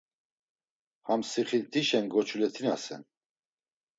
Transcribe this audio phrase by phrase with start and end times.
[1.07, 3.01] Ham sixint̆işen goçulet̆inasen.